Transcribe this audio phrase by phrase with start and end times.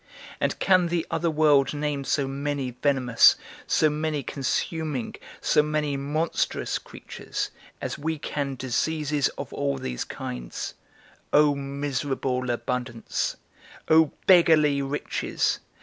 [0.39, 3.35] And can the other world name so many venomous,
[3.67, 10.73] so many consuming, so many monstrous creatures, as we can diseases of all these kinds?
[11.31, 13.37] O miserable abundance,
[13.89, 15.59] O beggarly riches!